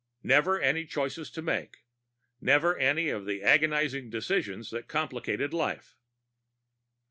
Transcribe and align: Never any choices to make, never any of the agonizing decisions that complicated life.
Never 0.23 0.59
any 0.59 0.87
choices 0.87 1.29
to 1.29 1.43
make, 1.43 1.83
never 2.39 2.75
any 2.75 3.09
of 3.09 3.27
the 3.27 3.43
agonizing 3.43 4.09
decisions 4.09 4.71
that 4.71 4.87
complicated 4.87 5.53
life. 5.53 5.95